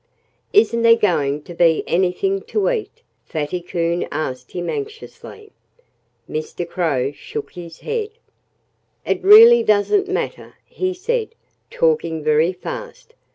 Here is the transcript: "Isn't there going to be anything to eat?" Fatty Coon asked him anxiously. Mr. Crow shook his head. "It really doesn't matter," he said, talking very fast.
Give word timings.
"Isn't 0.51 0.81
there 0.81 0.95
going 0.95 1.43
to 1.43 1.53
be 1.53 1.83
anything 1.85 2.41
to 2.45 2.71
eat?" 2.71 3.03
Fatty 3.23 3.61
Coon 3.61 4.07
asked 4.11 4.53
him 4.53 4.67
anxiously. 4.67 5.51
Mr. 6.27 6.67
Crow 6.67 7.11
shook 7.11 7.51
his 7.51 7.81
head. 7.81 8.09
"It 9.05 9.23
really 9.23 9.61
doesn't 9.61 10.07
matter," 10.07 10.55
he 10.65 10.95
said, 10.95 11.35
talking 11.69 12.23
very 12.23 12.51
fast. 12.51 13.13